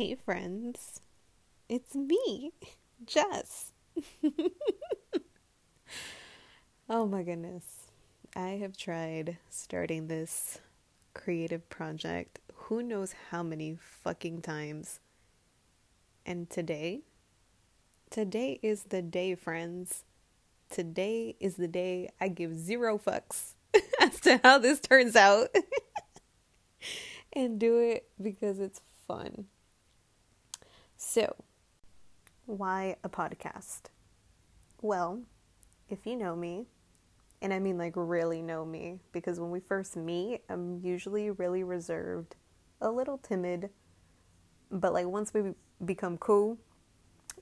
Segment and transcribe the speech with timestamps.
[0.00, 1.02] Hey, friends.
[1.68, 2.52] It's me,
[3.04, 3.72] Jess.
[6.88, 7.88] oh my goodness.
[8.34, 10.58] I have tried starting this
[11.12, 15.00] creative project who knows how many fucking times.
[16.24, 17.02] And today,
[18.08, 20.04] today is the day, friends.
[20.70, 23.52] Today is the day I give zero fucks
[24.00, 25.48] as to how this turns out
[27.34, 29.44] and do it because it's fun.
[31.02, 31.34] So,
[32.44, 33.84] why a podcast?
[34.82, 35.22] Well,
[35.88, 36.66] if you know me,
[37.40, 41.64] and I mean like really know me, because when we first meet, I'm usually really
[41.64, 42.36] reserved,
[42.82, 43.70] a little timid,
[44.70, 46.58] but like once we become cool,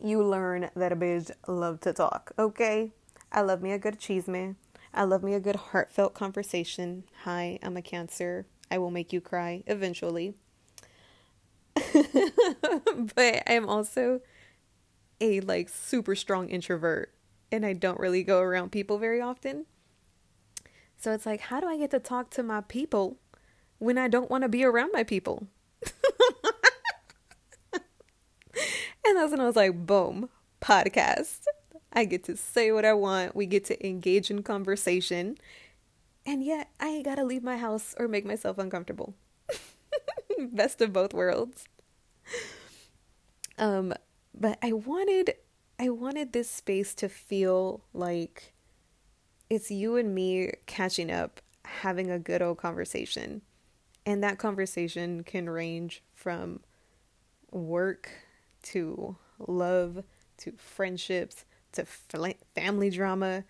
[0.00, 2.92] you learn that a bitch love to talk, okay?
[3.32, 4.54] I love me a good chisme.
[4.94, 7.02] I love me a good heartfelt conversation.
[7.24, 8.46] Hi, I'm a cancer.
[8.70, 10.36] I will make you cry eventually.
[13.14, 14.20] but I'm also
[15.20, 17.12] a like super strong introvert
[17.50, 19.66] and I don't really go around people very often.
[20.96, 23.18] So it's like, how do I get to talk to my people
[23.78, 25.46] when I don't want to be around my people?
[27.72, 27.82] and
[29.16, 30.28] that's when I was like, boom,
[30.60, 31.40] podcast.
[31.92, 33.36] I get to say what I want.
[33.36, 35.38] We get to engage in conversation.
[36.26, 39.14] And yet, I ain't got to leave my house or make myself uncomfortable.
[40.38, 41.64] Best of both worlds.
[43.58, 43.92] Um,
[44.34, 45.34] but I wanted
[45.80, 48.52] I wanted this space to feel like
[49.50, 53.42] it's you and me catching up, having a good old conversation.
[54.06, 56.60] And that conversation can range from
[57.50, 58.10] work
[58.62, 60.04] to love
[60.38, 61.84] to friendships to
[62.54, 63.44] family drama.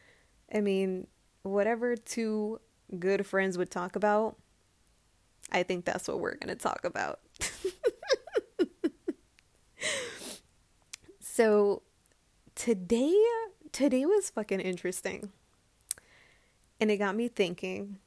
[0.55, 1.07] I mean,
[1.43, 2.61] whatever two
[2.99, 4.37] good friends would talk about,
[5.53, 7.21] I think that's what we're going to talk about.
[11.39, 11.83] So
[12.57, 13.15] today
[13.71, 15.31] today was fucking interesting.
[16.81, 17.99] And it got me thinking.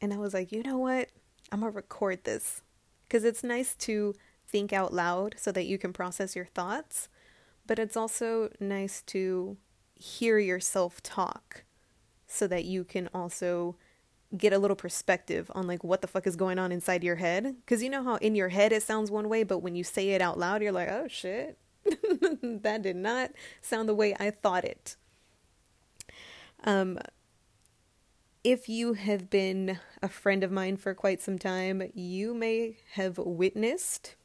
[0.00, 1.08] And I was like, "You know what?
[1.52, 2.62] I'm going to record this.
[3.08, 4.16] Cuz it's nice to
[4.48, 7.08] think out loud so that you can process your thoughts,
[7.64, 9.56] but it's also nice to
[9.94, 11.62] hear yourself talk
[12.26, 13.76] so that you can also
[14.36, 17.54] get a little perspective on like what the fuck is going on inside your head.
[17.60, 20.10] Because you know how in your head it sounds one way but when you say
[20.10, 21.56] it out loud you're like oh shit
[22.42, 23.30] that did not
[23.60, 24.96] sound the way i thought it
[26.64, 26.98] um
[28.42, 33.18] if you have been a friend of mine for quite some time you may have
[33.18, 34.16] witnessed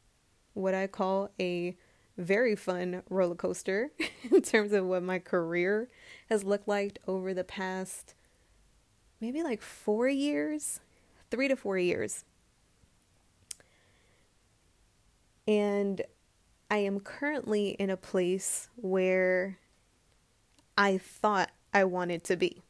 [0.53, 1.75] what i call a
[2.17, 3.91] very fun roller coaster
[4.31, 5.89] in terms of what my career
[6.29, 8.15] has looked like over the past
[9.21, 10.79] maybe like four years,
[11.31, 12.25] three to four years.
[15.47, 16.01] And
[16.69, 19.59] I am currently in a place where
[20.77, 22.61] I thought I wanted to be.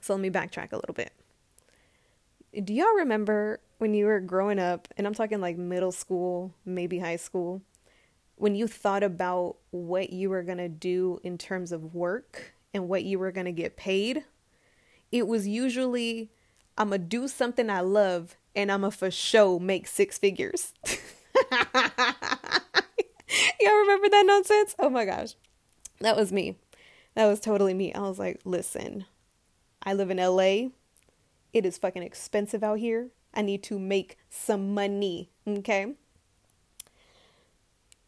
[0.00, 1.12] So let me backtrack a little bit.
[2.64, 6.98] Do y'all remember when you were growing up, and I'm talking like middle school, maybe
[6.98, 7.62] high school,
[8.36, 12.88] when you thought about what you were going to do in terms of work and
[12.88, 14.24] what you were going to get paid?
[15.12, 16.30] it was usually
[16.78, 20.72] I'm gonna do something I love and I'm gonna for show make six figures.
[23.60, 24.74] Y'all remember that nonsense?
[24.78, 25.34] Oh my gosh.
[26.00, 26.56] That was me.
[27.14, 27.92] That was totally me.
[27.94, 29.06] I was like, listen,
[29.82, 30.70] I live in LA.
[31.52, 33.08] It is fucking expensive out here.
[33.32, 35.30] I need to make some money.
[35.46, 35.94] Okay.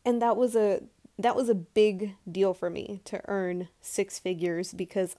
[0.04, 0.82] And that was a
[1.18, 5.16] that was a big deal for me to earn six figures because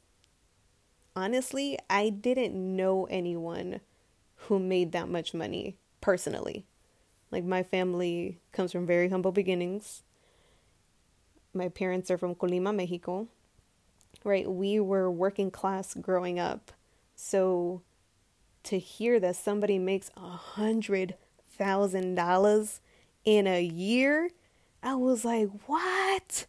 [1.15, 3.81] honestly, I didn't know anyone
[4.47, 6.65] who made that much money personally.
[7.31, 10.03] Like, my family comes from very humble beginnings.
[11.53, 13.27] My parents are from Colima, Mexico.
[14.23, 14.49] Right?
[14.49, 16.71] We were working class growing up.
[17.15, 17.81] So,
[18.63, 21.15] to hear that somebody makes a hundred
[21.57, 22.81] thousand dollars
[23.25, 24.29] in a year,
[24.83, 26.45] I was like, what?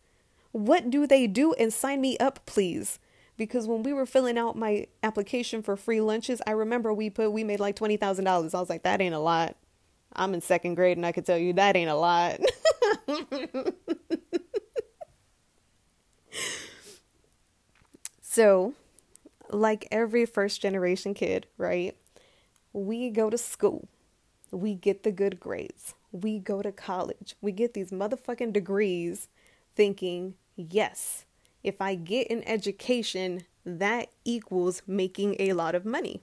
[0.52, 1.52] What do they do?
[1.54, 2.98] And sign me up, please
[3.40, 7.32] because when we were filling out my application for free lunches, I remember we put
[7.32, 8.52] we made like twenty thousand dollars.
[8.52, 9.56] I was like, that ain't a lot.
[10.12, 12.38] I'm in second grade and I could tell you that ain't a lot.
[18.32, 18.74] so,
[19.48, 21.96] like every first generation kid, right?
[22.72, 23.88] We go to school.
[24.52, 25.94] We get the good grades.
[26.12, 27.34] We go to college.
[27.40, 29.26] We get these motherfucking degrees
[29.74, 31.24] thinking, yes,
[31.64, 36.22] if I get an education, that equals making a lot of money.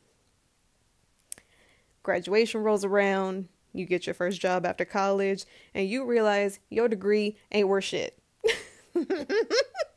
[2.03, 5.44] Graduation rolls around, you get your first job after college,
[5.74, 8.18] and you realize your degree ain't worth shit.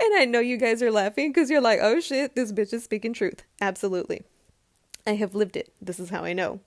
[0.00, 2.84] and I know you guys are laughing because you're like, oh shit, this bitch is
[2.84, 3.42] speaking truth.
[3.60, 4.22] Absolutely.
[5.06, 5.72] I have lived it.
[5.80, 6.60] This is how I know.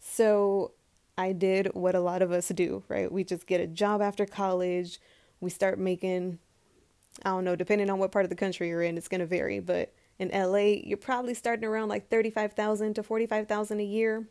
[0.00, 0.72] So
[1.16, 3.10] I did what a lot of us do, right?
[3.10, 5.00] We just get a job after college.
[5.40, 6.38] We start making,
[7.24, 9.26] I don't know, depending on what part of the country you're in, it's going to
[9.26, 14.28] vary, but in LA, you're probably starting around like 35,000 to 45,000 a year.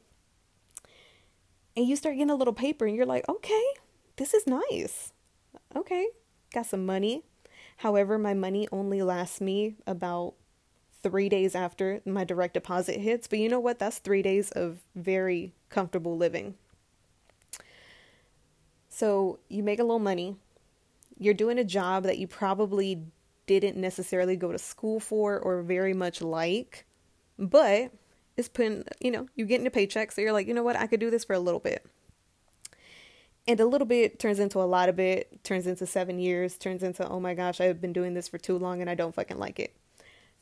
[1.76, 3.64] And you start getting a little paper and you're like, okay,
[4.16, 5.14] this is nice.
[5.76, 6.08] Okay,
[6.54, 7.24] got some money.
[7.78, 10.34] However, my money only lasts me about
[11.04, 13.28] three days after my direct deposit hits.
[13.28, 13.80] But you know what?
[13.80, 16.56] That's three days of very comfortable living.
[18.90, 20.38] So you make a little money.
[21.20, 23.04] You're doing a job that you probably
[23.46, 26.86] didn't necessarily go to school for or very much like,
[27.38, 27.92] but
[28.36, 30.12] it's putting, you know, you getting a paycheck.
[30.12, 30.76] So you're like, you know what?
[30.76, 31.86] I could do this for a little bit.
[33.48, 36.84] And a little bit turns into a lot of it, turns into seven years, turns
[36.84, 39.40] into, oh my gosh, I've been doing this for too long and I don't fucking
[39.40, 39.74] like it.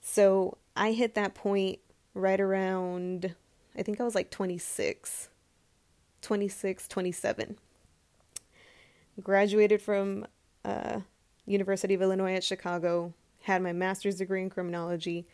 [0.02, 1.80] So I hit that point
[2.16, 3.36] right around,
[3.78, 5.30] I think I was like 26,
[6.22, 7.58] 26, 27.
[9.22, 10.26] Graduated from
[10.64, 11.02] uh,
[11.46, 13.14] University of Illinois at Chicago,
[13.44, 15.28] had my master's degree in criminology,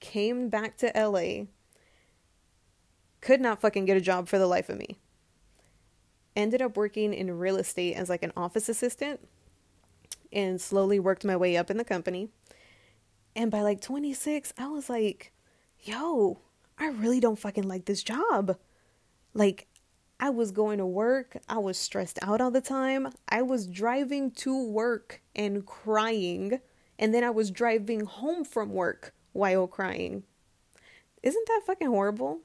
[0.00, 1.46] came back to LA,
[3.20, 4.98] could not fucking get a job for the life of me.
[6.36, 9.20] Ended up working in real estate as like an office assistant
[10.32, 12.28] and slowly worked my way up in the company.
[13.34, 15.32] And by like 26, I was like,
[15.80, 16.38] yo,
[16.78, 18.56] I really don't fucking like this job.
[19.34, 19.66] Like,
[20.18, 21.38] I was going to work.
[21.48, 23.08] I was stressed out all the time.
[23.28, 26.60] I was driving to work and crying.
[26.98, 30.24] And then I was driving home from work while crying.
[31.22, 32.40] Isn't that fucking horrible?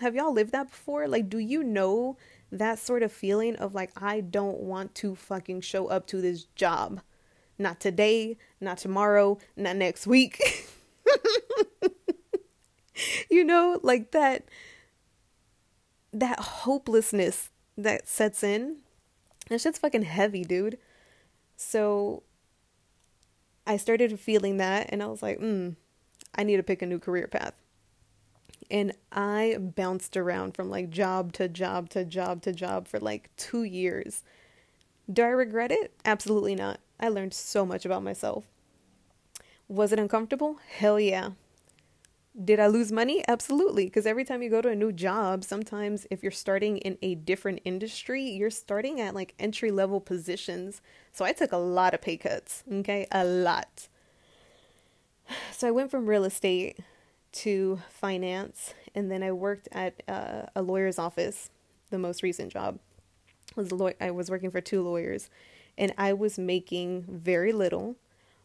[0.00, 1.08] Have y'all lived that before?
[1.08, 2.18] Like, do you know
[2.50, 6.44] that sort of feeling of like, I don't want to fucking show up to this
[6.54, 7.00] job?
[7.58, 10.40] Not today, not tomorrow, not next week.
[13.30, 14.44] you know, like that
[16.12, 18.78] that hopelessness that sets in.
[19.48, 20.78] That shit's fucking heavy, dude.
[21.56, 22.22] So
[23.66, 25.70] I started feeling that and I was like, hmm,
[26.34, 27.54] I need to pick a new career path.
[28.70, 33.30] And I bounced around from like job to job to job to job for like
[33.36, 34.24] two years.
[35.10, 35.92] Do I regret it?
[36.04, 36.80] Absolutely not.
[37.00, 38.44] I learned so much about myself.
[39.68, 40.58] Was it uncomfortable?
[40.78, 41.30] Hell yeah.
[42.42, 43.24] Did I lose money?
[43.26, 43.86] Absolutely.
[43.86, 47.14] Because every time you go to a new job, sometimes if you're starting in a
[47.14, 50.80] different industry, you're starting at like entry level positions.
[51.12, 52.64] So I took a lot of pay cuts.
[52.70, 53.06] Okay.
[53.10, 53.88] A lot.
[55.52, 56.78] So I went from real estate
[57.32, 58.74] to finance.
[58.94, 61.50] And then I worked at uh, a lawyer's office,
[61.90, 62.78] the most recent job.
[63.56, 65.30] Was law- I was working for two lawyers
[65.76, 67.96] and I was making very little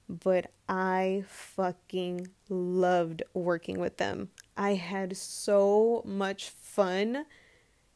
[0.09, 4.29] but I fucking loved working with them.
[4.57, 7.25] I had so much fun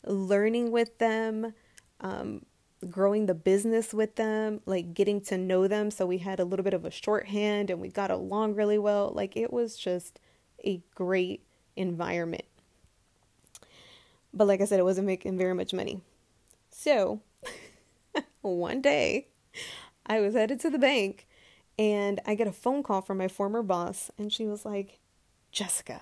[0.06, 1.54] learning with them,
[2.00, 2.46] um,
[2.90, 5.92] growing the business with them, like getting to know them.
[5.92, 9.12] So we had a little bit of a shorthand and we got along really well.
[9.14, 10.20] Like it was just
[10.68, 11.42] a great
[11.76, 12.46] environment.
[14.34, 16.02] But like I said, it wasn't making very much money.
[16.70, 17.22] So
[18.42, 19.30] one day
[20.06, 21.28] I was headed to the bank
[21.80, 25.00] and I get a phone call from my former boss, and she was like,
[25.52, 26.02] Jessica,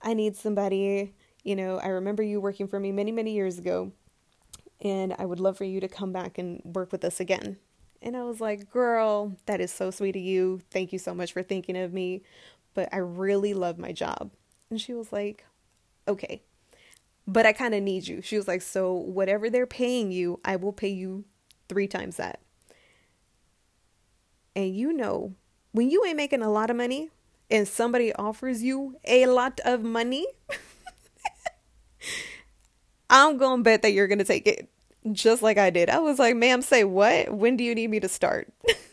[0.00, 1.14] I need somebody.
[1.42, 3.92] You know, I remember you working for me many, many years ago,
[4.80, 7.56] and I would love for you to come back and work with us again.
[8.00, 10.60] And I was like, girl, that is so sweet of you.
[10.70, 12.22] Thank you so much for thinking of me.
[12.74, 14.30] But I really love my job.
[14.70, 15.44] And she was like,
[16.06, 16.42] okay,
[17.26, 18.22] but I kind of need you.
[18.22, 21.24] She was like, so whatever they're paying you, I will pay you
[21.68, 22.40] three times that.
[24.56, 25.34] And you know,
[25.72, 27.10] when you ain't making a lot of money
[27.50, 30.26] and somebody offers you a lot of money,
[33.10, 34.68] I'm going to bet that you're going to take it
[35.12, 35.90] just like I did.
[35.90, 37.32] I was like, ma'am, say what?
[37.32, 38.52] When do you need me to start?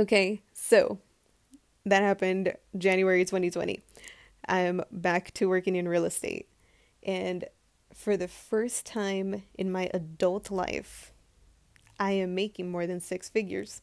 [0.00, 0.98] okay, so
[1.84, 3.80] that happened January 2020.
[4.48, 6.48] I'm back to working in real estate.
[7.02, 7.44] And
[7.92, 11.12] for the first time in my adult life,
[11.98, 13.82] I am making more than six figures.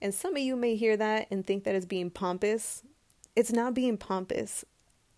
[0.00, 2.82] And some of you may hear that and think that is being pompous.
[3.36, 4.64] It's not being pompous.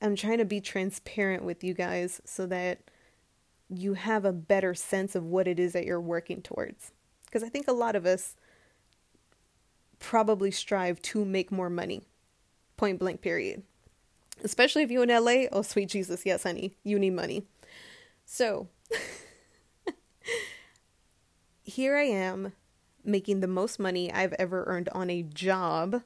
[0.01, 2.81] I'm trying to be transparent with you guys so that
[3.69, 6.91] you have a better sense of what it is that you're working towards.
[7.27, 8.35] Because I think a lot of us
[10.03, 12.03] probably strive to make more money.
[12.77, 13.63] Point blank, period.
[14.43, 15.45] Especially if you're in LA.
[15.53, 16.27] Oh, sweet Jesus.
[16.27, 16.77] Yes, honey.
[16.83, 17.45] You need money.
[18.27, 18.69] So,
[21.63, 22.53] here I am
[23.05, 26.03] making the most money I've ever earned on a job.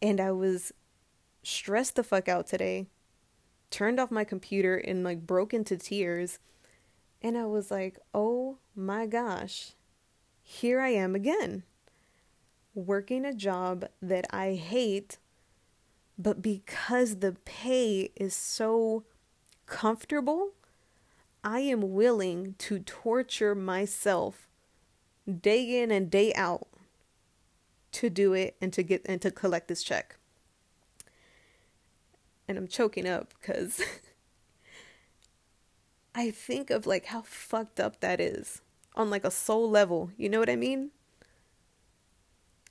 [0.00, 0.72] And I was
[1.42, 2.86] stressed the fuck out today,
[3.70, 6.38] turned off my computer and like broke into tears.
[7.22, 9.72] And I was like, oh my gosh,
[10.42, 11.64] here I am again,
[12.76, 15.18] working a job that I hate,
[16.18, 19.04] but because the pay is so
[19.64, 20.50] comfortable,
[21.42, 24.46] I am willing to torture myself
[25.40, 26.68] day in and day out
[27.92, 30.18] to do it and to get and to collect this check.
[32.46, 33.80] And I'm choking up cuz
[36.14, 38.60] I think of like how fucked up that is
[38.94, 40.10] on like a soul level.
[40.16, 40.90] You know what I mean?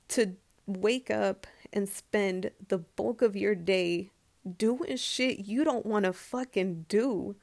[0.08, 0.36] To
[0.66, 4.10] wake up and spend the bulk of your day
[4.56, 7.34] doing shit you don't want to fucking do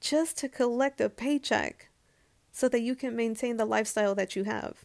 [0.00, 1.88] just to collect a paycheck
[2.52, 4.84] so that you can maintain the lifestyle that you have.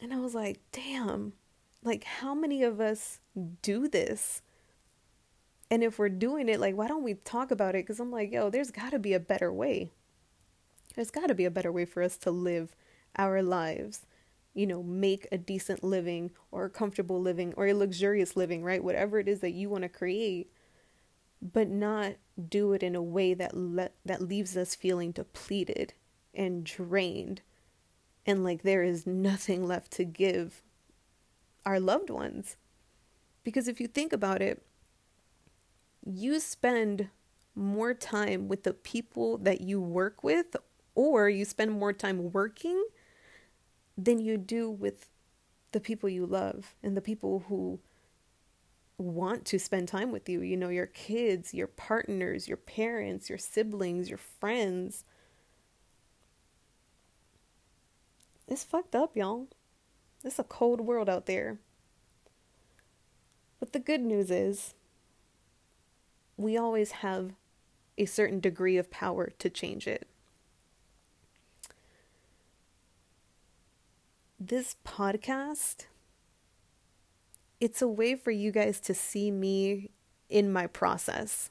[0.00, 1.32] And I was like, damn,
[1.82, 3.20] like, how many of us
[3.62, 4.42] do this?
[5.70, 7.84] And if we're doing it, like, why don't we talk about it?
[7.84, 9.92] Because I'm like, yo, there's got to be a better way.
[10.94, 12.74] There's got to be a better way for us to live
[13.16, 14.06] our lives.
[14.54, 18.82] You know, make a decent living or a comfortable living or a luxurious living, right?
[18.82, 20.50] Whatever it is that you want to create,
[21.40, 22.14] but not
[22.48, 25.94] do it in a way that le- that leaves us feeling depleted
[26.34, 27.42] and drained
[28.28, 30.62] and like there is nothing left to give
[31.64, 32.58] our loved ones.
[33.42, 34.62] Because if you think about it,
[36.04, 37.08] you spend
[37.54, 40.56] more time with the people that you work with,
[40.94, 42.84] or you spend more time working
[43.98, 45.10] than you do with
[45.72, 47.80] the people you love and the people who
[48.96, 50.40] want to spend time with you.
[50.40, 55.04] You know, your kids, your partners, your parents, your siblings, your friends.
[58.46, 59.48] It's fucked up, y'all.
[60.24, 61.58] It's a cold world out there.
[63.60, 64.74] But the good news is,
[66.36, 67.32] we always have
[67.98, 70.08] a certain degree of power to change it.
[74.40, 75.86] This podcast,
[77.60, 79.90] it's a way for you guys to see me
[80.28, 81.50] in my process.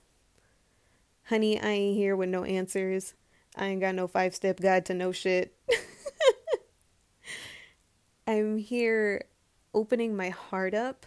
[1.26, 3.14] Honey, I ain't here with no answers.
[3.58, 5.54] I ain't got no five step guide to no shit.
[8.26, 9.26] I'm here
[9.74, 11.06] opening my heart up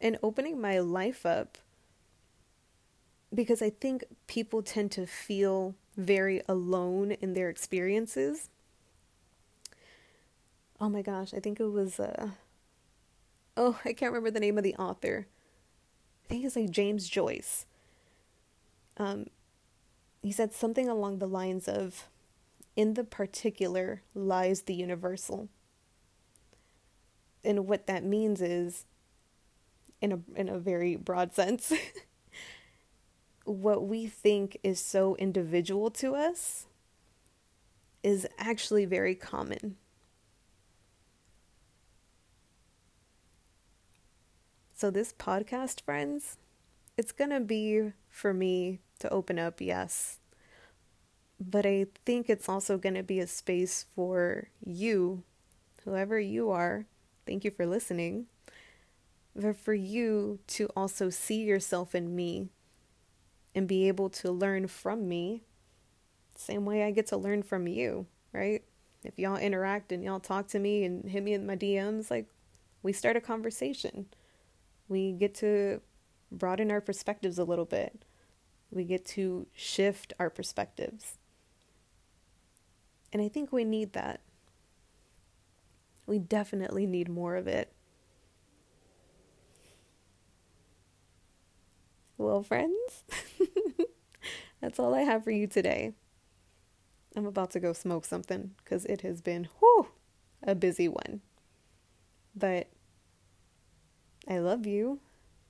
[0.00, 1.58] and opening my life up
[3.34, 8.48] because I think people tend to feel very alone in their experiences.
[10.80, 12.30] Oh my gosh, I think it was uh
[13.56, 15.26] oh, I can't remember the name of the author.
[16.24, 17.66] I think it's like James Joyce.
[18.96, 19.26] Um
[20.22, 22.08] he said something along the lines of
[22.76, 25.48] in the particular lies the universal
[27.44, 28.84] and what that means is
[30.00, 31.72] in a in a very broad sense
[33.44, 36.66] what we think is so individual to us
[38.02, 39.76] is actually very common
[44.80, 46.36] so this podcast friends
[46.96, 50.18] it's going to be for me to open up yes
[51.38, 55.22] but i think it's also going to be a space for you
[55.84, 56.86] whoever you are
[57.30, 58.26] Thank you for listening.
[59.36, 62.48] But for you to also see yourself in me
[63.54, 65.44] and be able to learn from me,
[66.34, 68.64] same way I get to learn from you, right?
[69.04, 72.26] If y'all interact and y'all talk to me and hit me in my DMs, like
[72.82, 74.06] we start a conversation.
[74.90, 75.80] We get to
[76.32, 78.04] broaden our perspectives a little bit.
[78.72, 81.16] We get to shift our perspectives.
[83.12, 84.20] And I think we need that.
[86.06, 87.72] We definitely need more of it.
[92.18, 93.04] Well, friends,
[94.60, 95.92] that's all I have for you today.
[97.14, 99.86] I'm about to go smoke something because it has been whew,
[100.42, 101.20] a busy one.
[102.34, 102.68] But
[104.30, 105.00] I love you.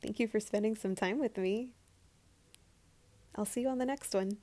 [0.00, 1.74] Thank you for spending some time with me.
[3.36, 4.38] I'll see you on the next one.